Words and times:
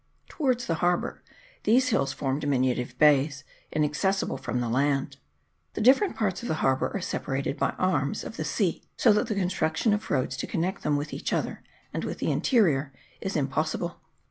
Towards 0.29 0.65
the 0.65 0.73
harbour 0.81 1.21
these 1.61 1.89
hills 1.89 2.11
form 2.11 2.39
diminutive 2.39 2.97
bays, 2.97 3.43
inaccessible 3.71 4.37
from 4.39 4.59
the 4.59 4.67
land. 4.67 5.17
The 5.75 5.81
different 5.81 6.15
parts 6.15 6.41
of 6.41 6.47
the 6.47 6.55
harbour 6.65 6.89
are 6.95 7.01
separated 7.01 7.55
by 7.59 7.75
arms 7.77 8.23
of 8.23 8.35
the 8.35 8.43
sea, 8.43 8.81
so 8.97 9.13
that 9.13 9.27
the 9.27 9.35
construction 9.35 9.93
of 9.93 10.09
roads 10.09 10.35
to 10.37 10.47
connect 10.47 10.81
them 10.81 10.97
with 10.97 11.13
each 11.13 11.31
other, 11.31 11.61
and 11.93 12.03
with 12.03 12.17
the 12.17 12.31
interior, 12.31 12.91
is 13.21 13.35
impossible. 13.35 14.01